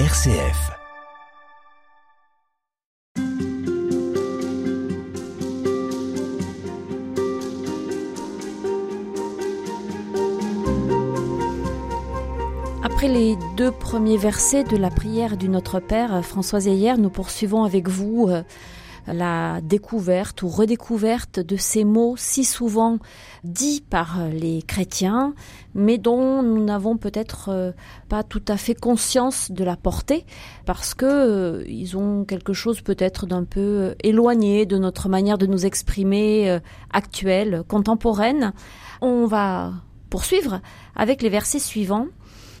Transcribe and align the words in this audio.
RCF. 0.00 0.72
Après 12.82 13.06
les 13.06 13.36
deux 13.56 13.70
premiers 13.70 14.16
versets 14.16 14.64
de 14.64 14.76
la 14.76 14.90
prière 14.90 15.36
du 15.36 15.48
Notre 15.48 15.78
Père, 15.78 16.24
Françoise 16.24 16.66
hier, 16.66 16.98
nous 16.98 17.08
poursuivons 17.08 17.62
avec 17.62 17.88
vous 17.88 18.26
euh, 18.28 18.42
la 19.06 19.60
découverte 19.60 20.42
ou 20.42 20.48
redécouverte 20.48 21.40
de 21.40 21.56
ces 21.56 21.84
mots 21.84 22.14
si 22.16 22.44
souvent 22.44 22.98
dits 23.42 23.84
par 23.88 24.28
les 24.28 24.62
chrétiens, 24.62 25.34
mais 25.74 25.98
dont 25.98 26.42
nous 26.42 26.64
n'avons 26.64 26.96
peut-être 26.96 27.50
euh, 27.50 27.72
pas 28.08 28.22
tout 28.22 28.42
à 28.48 28.56
fait 28.56 28.74
conscience 28.74 29.50
de 29.50 29.64
la 29.64 29.76
portée, 29.76 30.24
parce 30.64 30.94
que 30.94 31.04
euh, 31.04 31.64
ils 31.68 31.96
ont 31.96 32.24
quelque 32.24 32.52
chose 32.52 32.80
peut-être 32.80 33.26
d'un 33.26 33.44
peu 33.44 33.60
euh, 33.60 33.94
éloigné 34.02 34.66
de 34.66 34.78
notre 34.78 35.08
manière 35.08 35.38
de 35.38 35.46
nous 35.46 35.66
exprimer 35.66 36.58
actuelle, 36.92 37.62
contemporaine. 37.68 38.52
On 39.00 39.26
va 39.26 39.72
poursuivre 40.10 40.60
avec 40.94 41.22
les 41.22 41.28
versets 41.28 41.58
suivants, 41.58 42.06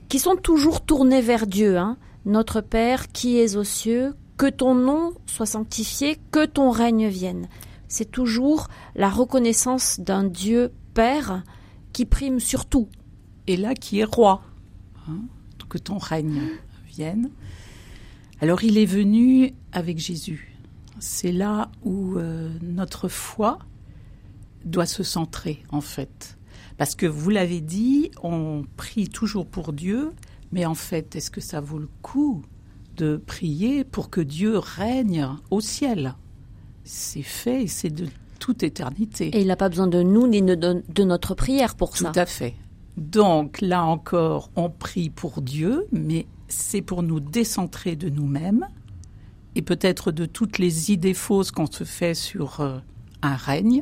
qui 0.08 0.18
sont 0.18 0.36
toujours 0.36 0.80
tournés 0.82 1.20
vers 1.20 1.46
Dieu. 1.46 1.78
Hein. 1.78 1.96
Notre 2.26 2.60
Père 2.60 3.08
qui 3.12 3.38
es 3.38 3.56
aux 3.56 3.64
cieux, 3.64 4.14
que 4.36 4.48
ton 4.50 4.74
nom 4.74 5.12
soit 5.26 5.46
sanctifié, 5.46 6.18
que 6.30 6.44
ton 6.44 6.70
règne 6.70 7.08
vienne. 7.08 7.48
C'est 7.88 8.10
toujours 8.10 8.68
la 8.94 9.08
reconnaissance 9.08 10.00
d'un 10.00 10.24
Dieu 10.24 10.72
Père 10.94 11.44
qui 11.92 12.04
prime 12.06 12.40
sur 12.40 12.66
tout. 12.66 12.88
Et 13.46 13.56
là 13.56 13.74
qui 13.74 14.00
est 14.00 14.04
roi, 14.04 14.42
hein, 15.08 15.20
que 15.68 15.78
ton 15.78 15.98
règne 15.98 16.40
vienne. 16.86 17.30
Alors 18.40 18.64
il 18.64 18.78
est 18.78 18.86
venu 18.86 19.54
avec 19.72 19.98
Jésus. 19.98 20.56
C'est 20.98 21.32
là 21.32 21.70
où 21.82 22.16
euh, 22.16 22.50
notre 22.62 23.08
foi 23.08 23.58
doit 24.64 24.86
se 24.86 25.02
centrer 25.02 25.62
en 25.70 25.80
fait. 25.80 26.38
Parce 26.76 26.94
que 26.94 27.06
vous 27.06 27.30
l'avez 27.30 27.60
dit, 27.60 28.10
on 28.22 28.64
prie 28.76 29.08
toujours 29.08 29.46
pour 29.46 29.72
Dieu, 29.72 30.12
mais 30.50 30.66
en 30.66 30.74
fait, 30.74 31.14
est-ce 31.14 31.30
que 31.30 31.40
ça 31.40 31.60
vaut 31.60 31.78
le 31.78 31.88
coup 32.02 32.42
de 32.96 33.16
prier 33.16 33.84
pour 33.84 34.10
que 34.10 34.20
Dieu 34.20 34.58
règne 34.58 35.28
au 35.50 35.60
ciel. 35.60 36.14
C'est 36.84 37.22
fait 37.22 37.64
et 37.64 37.66
c'est 37.66 37.90
de 37.90 38.06
toute 38.38 38.62
éternité. 38.62 39.28
Et 39.28 39.40
il 39.40 39.46
n'a 39.46 39.56
pas 39.56 39.68
besoin 39.68 39.86
de 39.86 40.02
nous 40.02 40.26
ni 40.26 40.42
de, 40.42 41.04
notre 41.04 41.34
prière 41.34 41.76
pour 41.76 41.96
ça. 41.96 42.10
Tout 42.10 42.20
à 42.20 42.26
fait. 42.26 42.54
Donc 42.96 43.60
là 43.60 43.84
encore, 43.84 44.50
on 44.54 44.70
prie 44.70 45.10
pour 45.10 45.42
Dieu, 45.42 45.86
mais 45.92 46.26
c'est 46.48 46.82
pour 46.82 47.02
nous 47.02 47.20
décentrer 47.20 47.96
de 47.96 48.08
nous-mêmes 48.08 48.66
et 49.54 49.62
peut-être 49.62 50.12
de 50.12 50.26
toutes 50.26 50.58
les 50.58 50.92
idées 50.92 51.14
fausses 51.14 51.50
qu'on 51.50 51.70
se 51.70 51.84
fait 51.84 52.14
sur 52.14 52.60
euh, 52.60 52.78
un 53.22 53.36
règne, 53.36 53.80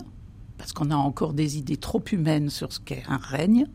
parce 0.58 0.72
qu'on 0.72 0.90
a 0.90 0.96
encore 0.96 1.32
des 1.32 1.58
idées 1.58 1.76
trop 1.76 2.02
humaines 2.12 2.50
sur 2.50 2.72
ce 2.72 2.80
qu'est 2.80 3.02
un 3.08 3.16
règne. 3.16 3.66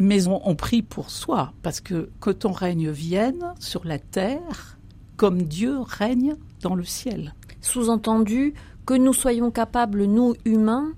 Mais 0.00 0.26
on, 0.26 0.54
prie 0.56 0.82
pour 0.82 1.10
soi, 1.10 1.52
parce 1.62 1.80
que 1.80 2.10
que 2.20 2.30
ton 2.30 2.52
règne 2.52 2.90
vienne 2.90 3.54
sur 3.60 3.84
la 3.84 3.98
terre 3.98 4.78
comme 5.16 5.42
Dieu 5.42 5.78
règne 5.80 6.34
dans 6.62 6.74
le 6.74 6.84
ciel. 6.84 7.34
Sous-entendu, 7.60 8.54
que 8.86 8.94
nous 8.94 9.12
soyons 9.12 9.50
capables, 9.50 10.04
nous 10.04 10.34
humains, 10.44 10.92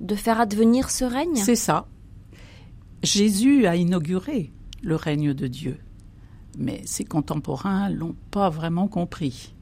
de 0.00 0.14
faire 0.14 0.40
advenir 0.40 0.90
ce 0.90 1.04
règne? 1.04 1.36
C'est 1.36 1.56
ça. 1.56 1.86
Jésus 3.02 3.66
a 3.66 3.76
inauguré 3.76 4.52
le 4.82 4.96
règne 4.96 5.32
de 5.32 5.46
Dieu, 5.46 5.78
mais 6.58 6.82
ses 6.84 7.04
contemporains 7.04 7.88
l'ont 7.88 8.16
pas 8.30 8.50
vraiment 8.50 8.88
compris. 8.88 9.54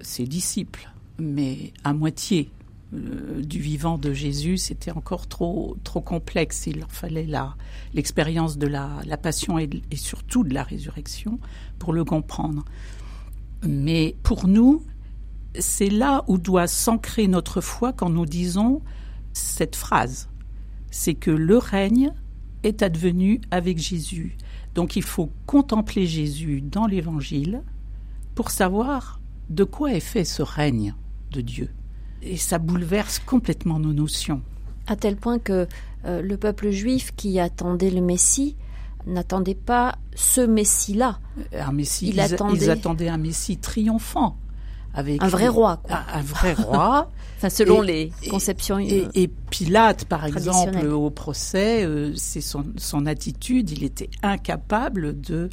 Ses 0.00 0.24
disciples, 0.24 0.90
mais 1.18 1.72
à 1.84 1.92
moitié. 1.92 2.50
Euh, 2.94 3.42
du 3.42 3.58
vivant 3.58 3.98
de 3.98 4.12
Jésus, 4.12 4.58
c'était 4.58 4.92
encore 4.92 5.26
trop 5.26 5.76
trop 5.82 6.00
complexe. 6.00 6.66
Il 6.66 6.78
leur 6.78 6.92
fallait 6.92 7.26
la 7.26 7.56
l'expérience 7.94 8.58
de 8.58 8.68
la, 8.68 9.00
la 9.06 9.16
passion 9.16 9.58
et, 9.58 9.68
et, 9.90 9.96
surtout 9.96 10.44
de 10.44 10.54
la 10.54 10.62
résurrection 10.62 11.40
pour 11.78 11.92
le 11.92 12.04
comprendre. 12.04 12.64
Mais 13.66 14.16
pour 14.22 14.46
nous, 14.46 14.84
c'est 15.58 15.90
là 15.90 16.24
où 16.28 16.38
doit 16.38 16.68
s'ancrer 16.68 17.26
notre 17.26 17.60
foi 17.60 17.92
quand 17.92 18.10
nous 18.10 18.26
disons 18.26 18.82
cette 19.32 19.74
phrase. 19.74 20.28
C'est 20.90 21.14
que 21.14 21.32
le 21.32 21.58
règne 21.58 22.12
est 22.62 22.82
advenu 22.82 23.40
avec 23.50 23.78
Jésus. 23.78 24.36
Donc 24.74 24.94
il 24.94 25.02
faut 25.02 25.32
contempler 25.46 26.06
Jésus 26.06 26.60
dans 26.60 26.86
l'Évangile 26.86 27.62
pour 28.34 28.50
savoir 28.50 29.20
de 29.50 29.64
quoi 29.64 29.92
est 29.92 30.00
fait 30.00 30.24
ce 30.24 30.42
règne 30.42 30.94
de 31.32 31.40
Dieu 31.40 31.70
et 32.26 32.36
ça 32.36 32.58
bouleverse 32.58 33.20
complètement 33.20 33.78
nos 33.78 33.92
notions. 33.92 34.42
À 34.86 34.96
tel 34.96 35.16
point 35.16 35.38
que 35.38 35.66
euh, 36.04 36.22
le 36.22 36.36
peuple 36.36 36.70
juif 36.70 37.12
qui 37.16 37.40
attendait 37.40 37.90
le 37.90 38.00
Messie 38.00 38.56
n'attendait 39.06 39.54
pas 39.54 39.96
ce 40.14 40.40
Messie-là. 40.40 41.20
Un 41.52 41.72
Messie, 41.72 42.08
ils, 42.08 42.20
attendaient 42.20 43.08
un 43.08 43.18
Messie 43.18 43.58
triomphant. 43.58 44.36
Avec 44.94 45.22
un 45.22 45.28
vrai 45.28 45.48
roi. 45.48 45.78
Quoi. 45.82 46.00
Un, 46.12 46.22
vrai 46.22 46.54
roi. 46.54 47.10
enfin, 47.36 47.50
selon 47.50 47.82
les 47.82 48.12
conceptions. 48.30 48.78
Et, 48.78 49.02
euh, 49.04 49.08
et, 49.14 49.28
Pilate, 49.28 50.06
par 50.06 50.24
exemple, 50.24 50.86
au 50.86 51.10
procès, 51.10 51.84
euh, 51.84 52.14
c'est 52.16 52.40
son, 52.40 52.64
son, 52.76 53.04
attitude. 53.04 53.70
Il 53.70 53.84
était 53.84 54.08
incapable 54.22 55.20
de, 55.20 55.50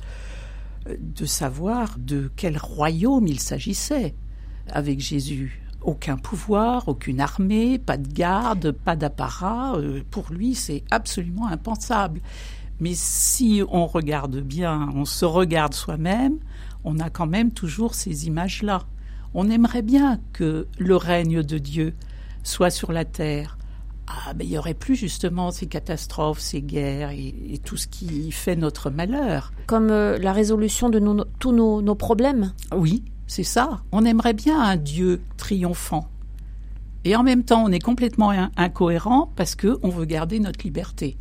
de 0.98 1.26
savoir 1.26 1.98
de 2.00 2.32
quel 2.38 2.58
royaume 2.58 3.28
il 3.28 3.40
s'agissait 3.40 4.16
avec 4.70 5.02
Jésus 5.02 5.63
aucun 5.84 6.18
pouvoir, 6.18 6.88
aucune 6.88 7.20
armée, 7.20 7.80
pas 7.80 7.98
de 7.98 8.12
garde, 8.12 8.72
pas 8.72 8.96
d'apparat. 8.96 9.76
Euh, 9.76 10.02
pour 10.10 10.32
lui, 10.32 10.56
c'est 10.56 10.84
absolument 10.92 11.48
impensable. 11.48 12.22
Mais 12.80 12.94
si 12.96 13.62
on 13.70 13.86
regarde 13.86 14.38
bien, 14.38 14.90
on 14.96 15.06
se 15.06 15.26
regarde 15.26 15.74
soi-même, 15.74 16.38
on 16.84 17.00
a 17.00 17.10
quand 17.10 17.28
même 17.28 17.52
toujours 17.52 17.96
ces 17.96 18.28
images-là. 18.28 18.84
On 19.34 19.50
aimerait 19.50 19.82
bien 19.82 20.20
que 20.34 20.68
le 20.78 20.96
règne 20.96 21.44
de 21.44 21.58
Dieu 21.58 21.94
soit 22.44 22.70
sur 22.70 22.92
la 22.92 23.06
terre. 23.06 23.58
Ah, 24.08 24.34
ben, 24.34 24.46
il 24.46 24.52
n'y 24.52 24.58
aurait 24.58 24.74
plus 24.74 24.96
justement 24.96 25.52
ces 25.52 25.68
catastrophes, 25.68 26.40
ces 26.40 26.62
guerres 26.62 27.12
et, 27.12 27.60
tout 27.64 27.78
ce 27.78 27.88
qui 27.88 28.32
fait 28.32 28.56
notre 28.56 28.90
malheur. 28.90 29.54
Comme 29.66 29.90
euh, 29.92 30.18
la 30.18 30.34
résolution 30.34 30.90
de 30.90 31.00
tous 31.40 31.54
nos, 31.54 31.82
nos 31.82 31.96
problèmes? 31.96 32.54
Oui, 32.76 33.04
c'est 33.28 33.44
ça. 33.44 33.82
On 33.92 34.06
aimerait 34.06 34.34
bien 34.34 34.62
un 34.62 34.76
Dieu 34.76 35.22
triomphant. 35.38 36.08
Et 37.06 37.16
en 37.16 37.24
même 37.24 37.44
temps, 37.44 37.64
on 37.64 37.72
est 37.72 37.80
complètement 37.80 38.32
incohérent 38.56 39.32
parce 39.36 39.56
qu'on 39.56 39.90
veut 39.90 40.06
garder 40.06 40.40
notre 40.40 40.64
liberté. 40.64 41.18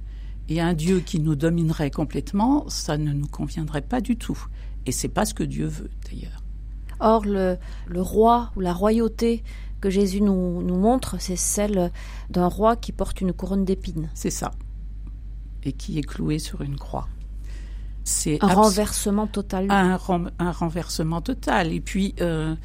Et 0.49 0.61
un 0.61 0.75
Dieu 0.75 1.01
qui 1.01 1.19
nous 1.19 1.35
dominerait 1.35 1.91
complètement, 1.91 2.69
ça 2.69 2.99
ne 2.99 3.13
nous 3.13 3.27
conviendrait 3.27 3.83
pas 3.83 4.01
du 4.01 4.17
tout. 4.17 4.39
Et 4.87 4.93
c'est 4.93 5.09
pas 5.09 5.25
ce 5.25 5.35
que 5.35 5.45
Dieu 5.45 5.67
veut, 5.67 5.91
d'ailleurs. 6.09 6.43
Or, 7.01 7.25
le, 7.25 7.59
roi 7.97 8.53
ou 8.57 8.61
la 8.61 8.73
royauté 8.73 9.43
que 9.81 9.91
Jésus 9.91 10.21
nous, 10.21 10.63
nous 10.63 10.77
montre, 10.77 11.17
c'est 11.21 11.37
celle 11.37 11.91
d'un 12.31 12.47
roi 12.47 12.77
qui 12.77 12.93
porte 12.93 13.21
une 13.21 13.33
couronne 13.33 13.65
d'épines. 13.65 14.09
C'est 14.15 14.31
ça. 14.31 14.53
Et 15.65 15.73
qui 15.73 15.99
est 15.99 16.03
cloué 16.03 16.39
sur 16.39 16.63
une 16.63 16.77
croix. 16.77 17.09
C'est 18.05 18.43
un 18.43 18.49
renversement 18.49 19.27
total. 19.27 19.67
Un, 19.71 19.99
un, 20.39 20.51
renversement 20.51 21.21
total. 21.21 21.73
Et 21.73 21.81
puis, 21.81 22.15
euh, 22.21 22.57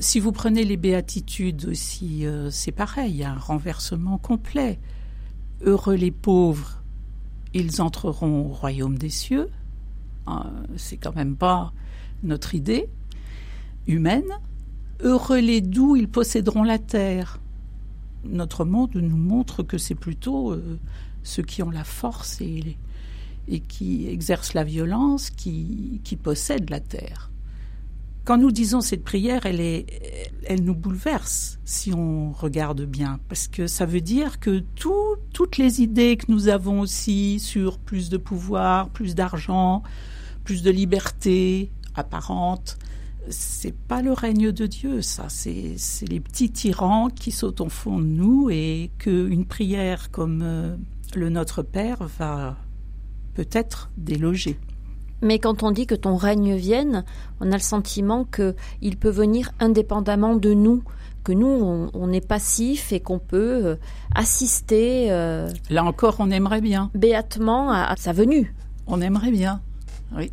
si 0.00 0.18
vous 0.18 0.32
prenez 0.32 0.64
les 0.64 0.76
béatitudes 0.76 1.66
aussi, 1.66 2.26
euh, 2.26 2.50
c'est 2.50 2.72
pareil, 2.72 3.12
il 3.12 3.16
y 3.18 3.24
a 3.24 3.30
un 3.30 3.38
renversement 3.38 4.18
complet. 4.18 4.80
Heureux 5.64 5.94
les 5.94 6.10
pauvres, 6.10 6.82
ils 7.54 7.80
entreront 7.80 8.46
au 8.46 8.48
royaume 8.48 8.98
des 8.98 9.10
cieux. 9.10 9.48
Euh, 10.28 10.32
c'est 10.76 10.96
quand 10.96 11.14
même 11.14 11.36
pas 11.36 11.72
notre 12.24 12.54
idée 12.54 12.88
humaine. 13.86 14.30
Heureux 15.00 15.40
les 15.40 15.60
doux, 15.60 15.96
ils 15.96 16.08
posséderont 16.08 16.64
la 16.64 16.78
terre. 16.78 17.40
Notre 18.24 18.64
monde 18.64 18.94
nous 18.94 19.16
montre 19.16 19.62
que 19.62 19.78
c'est 19.78 19.96
plutôt 19.96 20.56
ceux 21.24 21.42
qui 21.42 21.60
ont 21.64 21.70
la 21.70 21.82
force 21.82 22.40
et 22.40 22.46
les, 22.46 22.78
et 23.48 23.60
qui 23.60 24.08
exerce 24.08 24.54
la 24.54 24.64
violence, 24.64 25.30
qui, 25.30 26.00
qui 26.04 26.16
possède 26.16 26.70
la 26.70 26.80
terre. 26.80 27.32
Quand 28.24 28.38
nous 28.38 28.52
disons 28.52 28.80
cette 28.80 29.02
prière, 29.02 29.46
elle, 29.46 29.84
nous 30.62 30.76
bouleverse 30.76 31.58
si 31.64 31.92
on 31.92 32.30
regarde 32.30 32.82
bien, 32.82 33.18
parce 33.28 33.48
que 33.48 33.66
ça 33.66 33.84
veut 33.84 34.00
dire 34.00 34.38
que 34.38 34.60
tout, 34.76 35.16
toutes 35.32 35.58
les 35.58 35.82
idées 35.82 36.16
que 36.16 36.30
nous 36.30 36.46
avons 36.46 36.80
aussi 36.80 37.40
sur 37.40 37.78
plus 37.78 38.10
de 38.10 38.18
pouvoir, 38.18 38.90
plus 38.90 39.16
d'argent, 39.16 39.82
plus 40.44 40.62
de 40.62 40.70
liberté 40.70 41.72
apparente, 41.96 42.78
c'est 43.28 43.74
pas 43.74 44.02
le 44.02 44.12
règne 44.12 44.52
de 44.52 44.66
Dieu, 44.66 45.02
ça. 45.02 45.26
C'est, 45.28 45.74
c'est 45.76 46.08
les 46.08 46.20
petits 46.20 46.50
tyrans 46.50 47.08
qui 47.08 47.32
sautent 47.32 47.60
au 47.60 47.68
fond 47.68 47.98
de 47.98 48.04
nous 48.04 48.50
et 48.50 48.90
qu'une 48.98 49.46
prière 49.46 50.12
comme 50.12 50.42
euh, 50.42 50.76
le 51.14 51.28
Notre 51.28 51.62
Père 51.62 52.04
va 52.18 52.56
peut-être 53.34 53.90
déloger. 53.96 54.58
Mais 55.22 55.38
quand 55.38 55.62
on 55.62 55.70
dit 55.70 55.86
que 55.86 55.94
ton 55.94 56.16
règne 56.16 56.56
vienne, 56.56 57.04
on 57.40 57.52
a 57.52 57.54
le 57.54 57.62
sentiment 57.62 58.24
que 58.24 58.56
il 58.82 58.96
peut 58.96 59.08
venir 59.08 59.52
indépendamment 59.60 60.34
de 60.34 60.52
nous, 60.52 60.82
que 61.22 61.32
nous 61.32 61.90
on, 61.94 62.12
est 62.12 62.26
passif 62.26 62.92
et 62.92 62.98
qu'on 62.98 63.20
peut 63.20 63.64
euh, 63.64 63.76
assister. 64.14 65.12
Euh, 65.12 65.48
Là 65.70 65.84
encore, 65.84 66.16
on 66.18 66.30
aimerait 66.32 66.60
bien. 66.60 66.90
Béatement 66.94 67.70
à, 67.70 67.94
sa 67.96 68.12
venue. 68.12 68.52
On 68.88 69.00
aimerait 69.00 69.30
bien, 69.30 69.62
oui. 70.16 70.32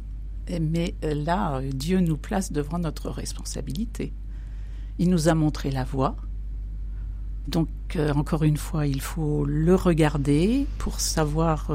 Mais 0.59 0.95
euh, 1.03 1.13
là, 1.13 1.61
Dieu 1.71 1.99
nous 1.99 2.17
place 2.17 2.51
devant 2.51 2.79
notre 2.79 3.11
responsabilité. 3.11 4.11
Il 4.97 5.11
nous 5.11 5.29
a 5.29 5.35
montré 5.35 5.69
la 5.69 5.83
voie. 5.83 6.15
Donc, 7.47 7.69
encore 8.15 8.43
une 8.43 8.57
fois, 8.57 8.85
il 8.85 9.01
faut 9.01 9.43
le 9.45 9.73
regarder 9.73 10.67
pour 10.77 10.99
savoir 10.99 11.71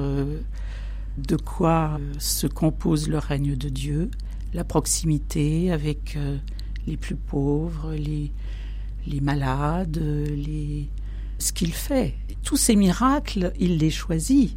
de 1.18 1.36
quoi 1.36 1.98
euh, 1.98 2.12
se 2.18 2.46
compose 2.46 3.08
le 3.08 3.18
règne 3.18 3.56
de 3.56 3.68
Dieu, 3.68 4.10
la 4.52 4.64
proximité 4.64 5.70
avec 5.70 6.16
euh, 6.16 6.38
les 6.86 6.96
plus 6.96 7.16
pauvres, 7.16 7.92
les, 7.94 8.32
les 9.06 9.20
malades, 9.20 9.96
les... 9.96 10.88
ce 11.38 11.52
qu'il 11.52 11.72
fait. 11.72 12.14
Tous 12.42 12.56
ces 12.56 12.76
miracles, 12.76 13.52
il 13.58 13.78
les 13.78 13.90
choisit. 13.90 14.56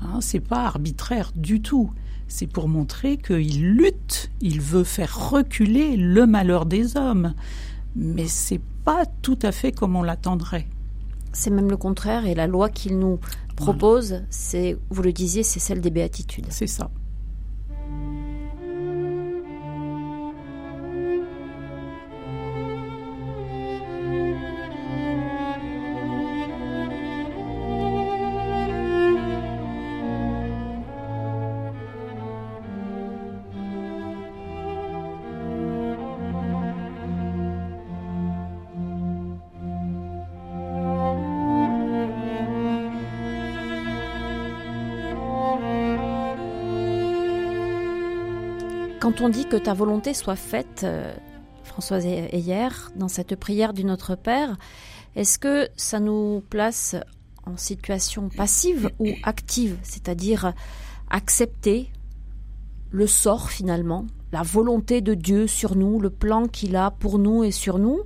Hein, 0.00 0.20
c'est 0.20 0.40
pas 0.40 0.64
arbitraire 0.64 1.32
du 1.34 1.60
tout. 1.60 1.90
C'est 2.28 2.46
pour 2.46 2.68
montrer 2.68 3.16
qu'il 3.16 3.72
lutte, 3.72 4.30
il 4.40 4.60
veut 4.60 4.84
faire 4.84 5.30
reculer 5.30 5.96
le 5.96 6.26
malheur 6.26 6.66
des 6.66 6.96
hommes. 6.96 7.34
Mais 7.96 8.28
c'est 8.28 8.60
pas 8.84 9.06
tout 9.22 9.38
à 9.42 9.50
fait 9.50 9.72
comme 9.72 9.96
on 9.96 10.02
l'attendrait. 10.02 10.68
C'est 11.32 11.50
même 11.50 11.70
le 11.70 11.76
contraire, 11.76 12.26
et 12.26 12.34
la 12.34 12.46
loi 12.46 12.68
qu'il 12.68 12.98
nous 12.98 13.18
propose, 13.58 14.22
c'est, 14.30 14.76
vous 14.90 15.02
le 15.02 15.12
disiez, 15.12 15.42
c'est 15.42 15.60
celle 15.60 15.80
des 15.80 15.90
béatitudes. 15.90 16.46
C'est 16.50 16.66
ça. 16.66 16.90
Quand 49.08 49.22
on 49.22 49.30
dit 49.30 49.46
que 49.46 49.56
ta 49.56 49.72
volonté 49.72 50.12
soit 50.12 50.36
faite, 50.36 50.82
euh, 50.84 51.14
Françoise 51.62 52.04
Heyer, 52.04 52.68
dans 52.94 53.08
cette 53.08 53.36
prière 53.36 53.72
du 53.72 53.82
Notre 53.82 54.16
Père, 54.16 54.58
est-ce 55.16 55.38
que 55.38 55.70
ça 55.78 55.98
nous 55.98 56.42
place 56.50 56.94
en 57.46 57.56
situation 57.56 58.28
passive 58.28 58.90
ou 58.98 59.08
active, 59.22 59.78
c'est-à-dire 59.82 60.52
accepter 61.08 61.90
le 62.90 63.06
sort 63.06 63.48
finalement, 63.48 64.06
la 64.30 64.42
volonté 64.42 65.00
de 65.00 65.14
Dieu 65.14 65.46
sur 65.46 65.74
nous, 65.74 65.98
le 66.00 66.10
plan 66.10 66.46
qu'il 66.46 66.76
a 66.76 66.90
pour 66.90 67.18
nous 67.18 67.44
et 67.44 67.50
sur 67.50 67.78
nous, 67.78 68.02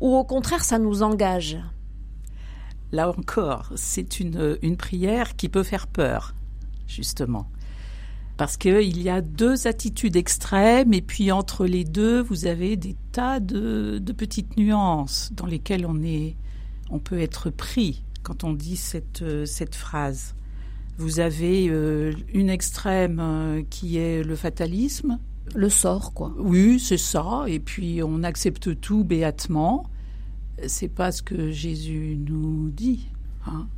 ou 0.00 0.16
au 0.16 0.24
contraire 0.24 0.64
ça 0.64 0.78
nous 0.78 1.02
engage? 1.02 1.58
Là 2.90 3.10
encore, 3.10 3.70
c'est 3.76 4.18
une, 4.18 4.56
une 4.62 4.78
prière 4.78 5.36
qui 5.36 5.50
peut 5.50 5.62
faire 5.62 5.88
peur, 5.88 6.34
justement 6.86 7.48
parce 8.42 8.56
qu'il 8.56 9.00
y 9.00 9.08
a 9.08 9.20
deux 9.20 9.68
attitudes 9.68 10.16
extrêmes 10.16 10.92
et 10.92 11.00
puis 11.00 11.30
entre 11.30 11.64
les 11.64 11.84
deux, 11.84 12.20
vous 12.20 12.46
avez 12.46 12.76
des 12.76 12.96
tas 13.12 13.38
de, 13.38 14.02
petites 14.16 14.56
nuances 14.56 15.30
dans 15.32 15.46
lesquelles 15.46 15.86
on, 15.86 16.02
est, 16.02 16.34
on 16.90 16.98
peut 16.98 17.20
être 17.20 17.50
pris 17.50 18.02
quand 18.24 18.42
on 18.42 18.52
dit 18.52 18.74
cette, 18.74 19.22
cette 19.46 19.76
phrase. 19.76 20.34
Vous 20.98 21.20
avez 21.20 21.68
euh, 21.68 22.14
une 22.34 22.50
extrême 22.50 23.20
euh, 23.20 23.62
qui 23.70 23.98
est 23.98 24.24
le 24.24 24.34
fatalisme. 24.34 25.20
Le 25.54 25.68
sort, 25.68 26.12
quoi. 26.12 26.34
Oui, 26.36 26.80
c'est 26.80 26.98
ça. 26.98 27.44
Et 27.46 27.60
puis 27.60 28.02
on 28.02 28.24
accepte 28.24 28.80
tout 28.80 29.04
béatement. 29.04 29.84
C'est 30.66 30.88
pas 30.88 31.12
ce 31.12 31.22
que 31.22 31.52
Jésus 31.52 32.18
nous 32.18 32.70
dit. 32.70 33.06
Hein. 33.46 33.68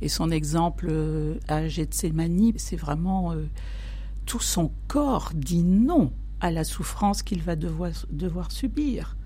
Et 0.00 0.08
son 0.08 0.30
exemple 0.30 0.86
euh, 0.88 1.40
à 1.48 1.66
Gethsemane, 1.66 2.52
c'est 2.54 2.76
vraiment 2.76 3.34
tout 4.26 4.40
son 4.40 4.72
corps 4.88 5.32
dit 5.34 5.62
non 5.62 6.12
à 6.40 6.50
la 6.50 6.64
souffrance 6.64 7.22
qu'il 7.22 7.42
va 7.42 7.56
devoir, 7.56 8.50
subir. 8.50 9.16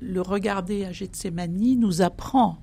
Le 0.00 0.20
regarder 0.20 0.84
à 0.84 0.92
Gethsemane 0.92 1.76
nous 1.78 2.02
apprend 2.02 2.58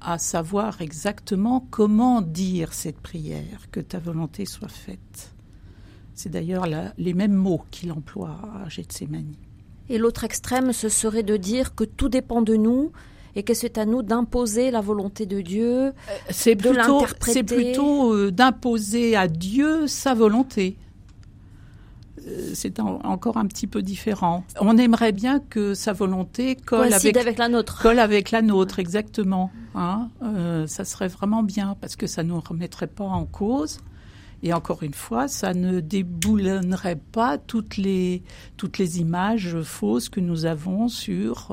à 0.00 0.18
savoir 0.18 0.80
exactement 0.82 1.66
comment 1.70 2.22
dire 2.22 2.72
cette 2.72 3.00
prière, 3.00 3.70
que 3.70 3.80
ta 3.80 3.98
volonté 3.98 4.44
soit 4.44 4.68
faite. 4.68 5.34
C'est 6.14 6.30
d'ailleurs 6.30 6.66
les 6.96 7.14
mêmes 7.14 7.34
mots 7.34 7.62
qu'il 7.70 7.92
emploie 7.92 8.38
à 8.64 8.68
Gethsemane. 8.68 9.34
Et 9.88 9.98
l'autre 9.98 10.24
extrême, 10.24 10.72
ce 10.72 10.88
serait 10.88 11.22
de 11.22 11.36
dire 11.36 11.74
que 11.74 11.84
tout 11.84 12.08
dépend 12.08 12.42
de 12.42 12.56
nous 12.56 12.92
et 13.36 13.42
que 13.42 13.54
c'est 13.54 13.76
à 13.76 13.84
nous 13.84 14.02
d'imposer 14.02 14.70
la 14.70 14.80
volonté 14.80 15.26
de 15.26 15.42
Dieu, 15.42 15.92
c'est 16.30 16.54
de 16.54 16.70
l'interpréter. 16.70 17.32
C'est 17.32 17.42
plutôt 17.44 18.12
euh, 18.14 18.32
d'imposer 18.32 19.14
à 19.14 19.28
Dieu 19.28 19.86
sa 19.86 20.14
volonté. 20.14 20.78
Euh, 22.26 22.50
c'est 22.54 22.80
encore 22.80 23.36
un 23.36 23.46
petit 23.46 23.66
peu 23.66 23.82
différent. 23.82 24.42
On 24.58 24.78
aimerait 24.78 25.12
bien 25.12 25.38
que 25.38 25.74
sa 25.74 25.92
volonté 25.92 26.56
colle 26.56 26.92
avec, 26.94 27.36
la 27.36 27.48
nôtre. 27.50 27.82
Colle 27.82 27.98
avec 27.98 28.30
la 28.30 28.40
nôtre, 28.40 28.78
exactement. 28.78 29.50
Hein 29.74 30.08
euh, 30.22 30.66
ça 30.66 30.86
serait 30.86 31.08
vraiment 31.08 31.42
bien 31.42 31.76
parce 31.78 31.94
que 31.94 32.06
ça 32.06 32.22
ne 32.22 32.30
nous 32.30 32.40
remettrait 32.40 32.86
pas 32.86 33.04
en 33.04 33.26
cause. 33.26 33.80
Et 34.42 34.52
encore 34.52 34.82
une 34.82 34.94
fois, 34.94 35.28
ça 35.28 35.54
ne 35.54 35.80
déboulonnerait 35.80 37.00
pas 37.12 37.38
toutes 37.38 37.76
les, 37.76 38.22
toutes 38.56 38.78
les 38.78 39.00
images 39.00 39.60
fausses 39.62 40.08
que 40.08 40.20
nous 40.20 40.44
avons 40.44 40.88
sur 40.88 41.52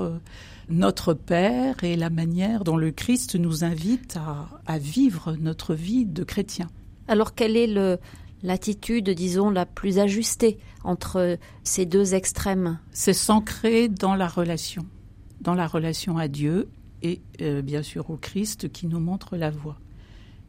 notre 0.69 1.13
Père 1.13 1.83
et 1.83 1.95
la 1.95 2.09
manière 2.09 2.63
dont 2.63 2.77
le 2.77 2.91
Christ 2.91 3.35
nous 3.35 3.63
invite 3.63 4.17
à, 4.65 4.77
vivre 4.77 5.35
notre 5.39 5.73
vie 5.73 6.05
de 6.05 6.23
chrétien. 6.23 6.67
Alors 7.07 7.35
quelle 7.35 7.57
est 7.57 7.99
l'attitude, 8.41 9.09
disons, 9.09 9.49
la 9.49 9.65
plus 9.65 9.99
ajustée 9.99 10.57
entre 10.83 11.37
ces 11.63 11.85
deux 11.85 12.13
extrêmes? 12.13 12.79
C'est 12.91 13.13
s'ancrer 13.13 13.89
dans 13.89 14.15
la 14.15 14.27
relation, 14.27 14.85
dans 15.41 15.53
la 15.53 15.67
relation 15.67 16.17
à 16.17 16.27
Dieu 16.27 16.69
et 17.01 17.21
euh, 17.41 17.61
bien 17.61 17.83
sûr 17.83 18.09
au 18.09 18.17
Christ 18.17 18.71
qui 18.71 18.87
nous 18.87 18.99
montre 18.99 19.35
la 19.35 19.51
voie. 19.51 19.77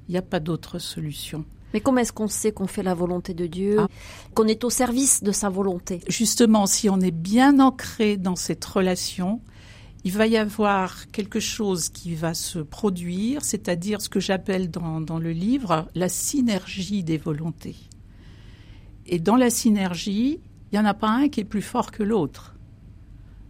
Il 0.09 0.13
n'y 0.13 0.19
a 0.19 0.23
pas 0.23 0.41
d'autre 0.41 0.79
solution. 0.79 1.45
Mais 1.75 1.81
comment 1.81 1.99
est-ce 1.99 2.13
qu'on 2.13 2.29
sait 2.29 2.53
qu'on 2.53 2.69
fait 2.69 2.85
la 2.85 2.95
volonté 2.95 3.35
de 3.35 3.47
Dieu, 3.47 3.81
ah. 3.81 3.89
qu'on 4.33 4.47
est 4.47 4.63
au 4.63 4.71
service 4.71 5.25
de 5.25 5.33
sa 5.33 5.49
volonté? 5.49 6.01
Justement, 6.09 6.67
si 6.67 6.89
on 6.89 7.01
est 7.01 7.11
bien 7.11 7.59
ancré 7.59 8.17
dans 8.17 8.37
cette 8.37 8.65
relation, 8.65 9.41
il 10.05 10.13
va 10.13 10.29
y 10.29 10.37
avoir 10.37 11.11
quelque 11.11 11.41
chose 11.41 11.89
qui 11.89 12.15
va 12.15 12.33
se 12.33 12.61
produire, 12.61 13.45
c'est-à-dire 13.45 14.01
ce 14.01 14.09
que 14.09 14.21
j'appelle 14.21 14.71
dans, 14.71 15.01
dans, 15.01 15.19
le 15.19 15.33
livre 15.33 15.89
la 15.97 16.09
synergie 16.09 17.03
des 17.03 17.19
volontés. 17.19 17.77
Et 19.07 19.19
dans 19.19 19.37
la 19.37 19.51
synergie, 19.51 20.39
il 20.71 20.79
n'y 20.79 20.79
en 20.79 20.89
a 20.89 20.95
pas 20.95 21.11
un 21.11 21.29
qui 21.29 21.41
est 21.41 21.45
plus 21.45 21.63
fort 21.63 21.91
que 21.91 22.05
l'autre. 22.05 22.55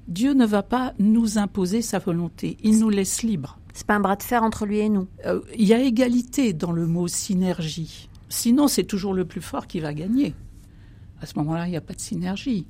Dieu 0.08 0.32
ne 0.32 0.46
va 0.46 0.62
pas 0.62 0.94
nous 0.98 1.36
imposer 1.38 1.82
sa 1.82 1.98
volonté, 1.98 2.56
il 2.62 2.78
nous 2.78 2.90
laisse 2.90 3.22
libres. 3.22 3.58
C'est 3.74 3.86
pas 3.86 3.96
un 3.96 4.00
bras 4.00 4.16
de 4.16 4.22
fer 4.22 4.42
entre 4.42 4.64
lui 4.64 4.78
et 4.78 4.88
nous? 4.88 5.08
Euh, 5.26 5.40
il 5.56 5.66
y 5.66 5.74
a 5.74 5.80
égalité 5.80 6.52
dans 6.52 6.72
le 6.72 6.86
mot 6.86 7.08
synergie. 7.08 8.08
Sinon, 8.34 8.66
c'est 8.66 8.84
toujours 8.84 9.14
le 9.14 9.24
plus 9.24 9.40
fort 9.40 9.68
qui 9.68 9.78
va 9.78 9.94
gagner. 9.94 10.34
À 11.20 11.26
ce 11.26 11.38
moment-là, 11.38 11.68
il 11.68 11.70
n'y 11.70 11.76
a 11.76 11.80
pas 11.80 11.94
de 11.94 12.00
synergie. 12.00 12.66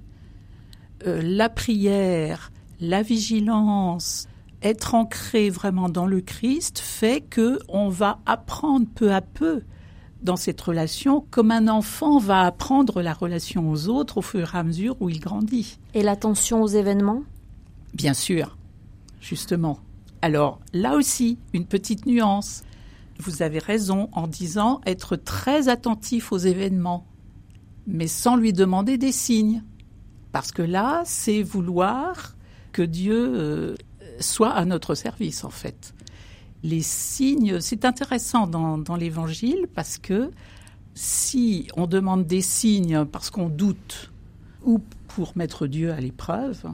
Euh, 1.06 1.22
la 1.22 1.48
prière, 1.48 2.52
la 2.80 3.00
vigilance, 3.00 4.28
être 4.62 4.94
ancré 4.94 5.48
vraiment 5.48 5.88
dans 5.88 6.06
le 6.06 6.20
Christ 6.20 6.78
fait 6.78 7.22
que 7.22 7.58
on 7.68 7.88
va 7.88 8.18
apprendre 8.26 8.86
peu 8.94 9.12
à 9.12 9.22
peu 9.22 9.62
dans 10.22 10.36
cette 10.36 10.60
relation 10.60 11.26
comme 11.30 11.50
un 11.50 11.66
enfant 11.66 12.18
va 12.18 12.42
apprendre 12.42 13.00
la 13.00 13.14
relation 13.14 13.70
aux 13.70 13.88
autres 13.88 14.18
au 14.18 14.22
fur 14.22 14.54
et 14.54 14.58
à 14.58 14.62
mesure 14.62 14.96
où 15.00 15.08
il 15.08 15.18
grandit. 15.18 15.78
Et 15.94 16.02
l'attention 16.02 16.62
aux 16.62 16.68
événements? 16.68 17.22
Bien 17.94 18.14
sûr, 18.14 18.58
justement. 19.20 19.78
Alors 20.20 20.60
là 20.74 20.94
aussi, 20.94 21.38
une 21.54 21.64
petite 21.64 22.04
nuance. 22.04 22.64
Vous 23.20 23.42
avez 23.42 23.58
raison 23.58 24.08
en 24.12 24.26
disant 24.26 24.80
être 24.86 25.16
très 25.16 25.68
attentif 25.68 26.32
aux 26.32 26.38
événements, 26.38 27.06
mais 27.86 28.08
sans 28.08 28.36
lui 28.36 28.52
demander 28.52 28.98
des 28.98 29.12
signes. 29.12 29.62
Parce 30.32 30.50
que 30.50 30.62
là, 30.62 31.02
c'est 31.04 31.42
vouloir 31.42 32.34
que 32.72 32.82
Dieu 32.82 33.14
euh, 33.14 33.74
soit 34.18 34.50
à 34.50 34.64
notre 34.64 34.94
service, 34.94 35.44
en 35.44 35.50
fait. 35.50 35.94
Les 36.64 36.82
signes, 36.82 37.60
c'est 37.60 37.84
intéressant 37.84 38.46
dans, 38.46 38.96
l'Évangile 38.96 39.68
parce 39.74 39.98
que 39.98 40.30
si 40.94 41.68
on 41.76 41.86
demande 41.86 42.26
des 42.26 42.40
signes 42.40 43.04
parce 43.04 43.30
qu'on 43.30 43.48
doute 43.48 44.10
ou 44.64 44.80
pour 45.08 45.36
mettre 45.36 45.66
Dieu 45.66 45.92
à 45.92 46.00
l'épreuve, 46.00 46.64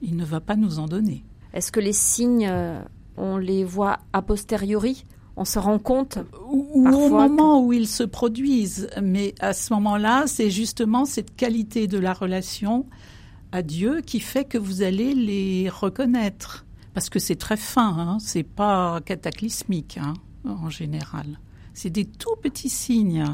il 0.00 0.16
ne 0.16 0.24
va 0.24 0.40
pas 0.40 0.54
nous 0.54 0.78
en 0.78 0.86
donner. 0.86 1.24
Est-ce 1.52 1.72
que 1.72 1.80
les 1.80 1.92
signes, 1.92 2.46
euh, 2.48 2.80
on 3.16 3.36
les 3.36 3.64
voit 3.64 3.98
a 4.12 4.22
posteriori 4.22 5.04
on 5.40 5.46
se 5.46 5.58
rend 5.58 5.78
compte 5.78 6.18
ou, 6.50 6.86
au 6.86 7.08
moment 7.08 7.64
où 7.64 7.72
ils 7.72 7.88
se 7.88 8.02
produisent. 8.02 8.90
Mais 9.02 9.34
à 9.40 9.54
ce 9.54 9.72
moment-là, 9.72 10.24
c'est 10.26 10.50
justement 10.50 11.06
cette 11.06 11.34
qualité 11.34 11.86
de 11.86 11.98
la 11.98 12.12
relation 12.12 12.84
à 13.50 13.62
Dieu 13.62 14.02
qui 14.02 14.20
fait 14.20 14.44
que 14.44 14.58
vous 14.58 14.82
allez 14.82 15.14
les 15.14 15.70
reconnaître. 15.70 16.66
Parce 16.92 17.08
que 17.08 17.18
c'est 17.18 17.36
très 17.36 17.56
fin, 17.56 17.96
hein, 17.98 18.18
c'est 18.20 18.42
pas 18.42 19.00
cataclysmique 19.00 19.98
hein, 19.98 20.12
en 20.44 20.68
général. 20.68 21.40
C'est 21.72 21.88
des 21.88 22.04
tout 22.04 22.36
petits 22.42 22.68
signes. 22.68 23.24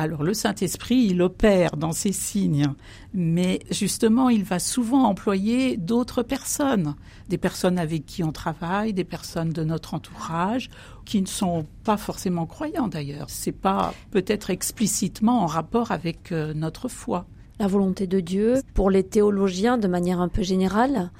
Alors 0.00 0.22
le 0.22 0.32
Saint-Esprit, 0.32 1.08
il 1.10 1.20
opère 1.22 1.76
dans 1.76 1.90
ces 1.90 2.12
signes, 2.12 2.68
mais 3.14 3.58
justement, 3.68 4.28
il 4.28 4.44
va 4.44 4.60
souvent 4.60 5.02
employer 5.02 5.76
d'autres 5.76 6.22
personnes, 6.22 6.94
des 7.28 7.36
personnes 7.36 7.80
avec 7.80 8.06
qui 8.06 8.22
on 8.22 8.30
travaille, 8.30 8.92
des 8.92 9.02
personnes 9.02 9.50
de 9.50 9.64
notre 9.64 9.94
entourage, 9.94 10.70
qui 11.04 11.20
ne 11.20 11.26
sont 11.26 11.66
pas 11.82 11.96
forcément 11.96 12.46
croyants 12.46 12.86
d'ailleurs. 12.86 13.28
C'est 13.28 13.50
pas 13.50 13.92
peut-être 14.12 14.50
explicitement 14.50 15.42
en 15.42 15.46
rapport 15.46 15.90
avec 15.90 16.30
euh, 16.30 16.54
notre 16.54 16.86
foi. 16.88 17.26
La 17.58 17.66
volonté 17.66 18.06
de 18.06 18.20
Dieu, 18.20 18.62
pour 18.74 18.90
les 18.90 19.02
théologiens 19.02 19.78
de 19.78 19.88
manière 19.88 20.20
un 20.20 20.28
peu 20.28 20.42
générale, 20.42 21.10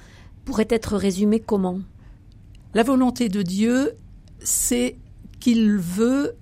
pourrait 0.45 0.69
être 0.71 0.97
résumée 0.97 1.41
comment? 1.41 1.81
La 2.75 2.85
volonté 2.85 3.29
de 3.29 3.43
Dieu, 3.43 3.95
c'est 4.39 4.97
qu'il 5.41 5.79
veut 5.79 6.37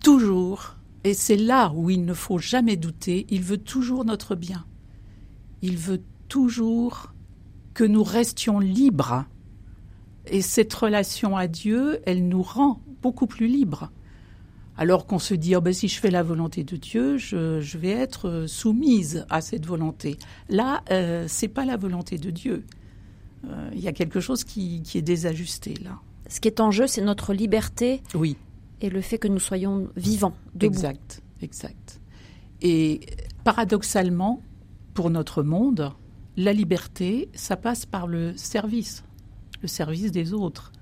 toujours 0.00 0.75
et 1.06 1.14
c'est 1.14 1.36
là 1.36 1.72
où 1.72 1.88
il 1.88 2.04
ne 2.04 2.14
faut 2.14 2.38
jamais 2.38 2.76
douter, 2.76 3.26
il 3.30 3.40
veut 3.40 3.58
toujours 3.58 4.04
notre 4.04 4.34
bien. 4.34 4.66
Il 5.62 5.76
veut 5.76 6.02
toujours 6.26 7.14
que 7.74 7.84
nous 7.84 8.02
restions 8.02 8.58
libres. 8.58 9.24
Et 10.26 10.42
cette 10.42 10.74
relation 10.74 11.36
à 11.36 11.46
Dieu, 11.46 12.00
elle 12.06 12.26
nous 12.26 12.42
rend 12.42 12.82
beaucoup 13.02 13.28
plus 13.28 13.46
libres. 13.46 13.92
Alors 14.76 15.06
qu'on 15.06 15.20
se 15.20 15.34
dit, 15.34 15.54
oh 15.54 15.60
ben, 15.60 15.72
si 15.72 15.86
je 15.86 16.00
fais 16.00 16.10
la 16.10 16.24
volonté 16.24 16.64
de 16.64 16.76
Dieu, 16.76 17.18
je, 17.18 17.78
vais 17.78 17.90
être 17.90 18.46
soumise 18.48 19.26
à 19.30 19.40
cette 19.40 19.64
volonté. 19.64 20.18
Là, 20.48 20.82
euh, 20.90 21.26
c'est 21.28 21.46
pas 21.46 21.64
la 21.64 21.76
volonté 21.76 22.18
de 22.18 22.32
Dieu. 22.32 22.64
Euh, 23.44 23.70
il 23.74 23.80
y 23.80 23.86
a 23.86 23.92
quelque 23.92 24.18
chose 24.18 24.42
qui, 24.42 24.82
qui 24.82 24.98
est 24.98 25.02
désajusté 25.02 25.74
là. 25.84 26.00
Ce 26.28 26.40
qui 26.40 26.48
est 26.48 26.58
en 26.58 26.72
jeu, 26.72 26.88
c'est 26.88 27.02
notre 27.02 27.32
liberté. 27.32 28.02
Oui 28.16 28.36
et 28.80 28.90
le 28.90 29.00
fait 29.00 29.18
que 29.18 29.28
nous 29.28 29.38
soyons 29.38 29.88
vivants. 29.96 30.34
Exact, 30.60 31.22
exact. 31.40 32.00
Et 32.62 33.00
paradoxalement, 33.44 34.42
pour 34.94 35.10
notre 35.10 35.42
monde, 35.42 35.92
la 36.36 36.52
liberté, 36.52 37.28
ça 37.34 37.56
passe 37.56 37.86
par 37.86 38.06
le 38.06 38.36
service, 38.36 39.04
le 39.62 39.68
service 39.68 40.12
des 40.12 40.32
autres, 40.32 40.72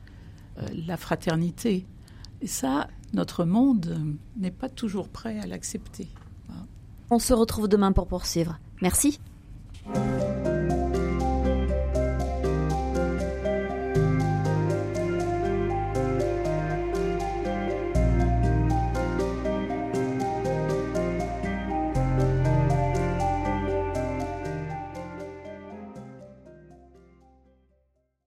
euh, 0.58 0.66
la 0.86 0.96
fraternité. 0.96 1.86
Et 2.40 2.46
ça, 2.46 2.88
notre 3.12 3.44
monde 3.44 4.16
n'est 4.36 4.50
pas 4.50 4.68
toujours 4.68 5.08
prêt 5.08 5.38
à 5.38 5.46
l'accepter. 5.46 6.08
On 7.10 7.18
se 7.18 7.34
retrouve 7.34 7.68
demain 7.68 7.92
pour 7.92 8.06
poursuivre. 8.08 8.58
Merci. 8.80 9.20